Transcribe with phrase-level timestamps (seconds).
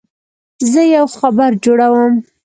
[0.71, 2.13] زه یو خبر جوړوم.